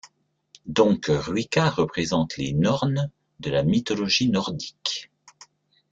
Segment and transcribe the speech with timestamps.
[0.65, 5.11] Donc Ruika représente les Nornes de la mythologie nordique.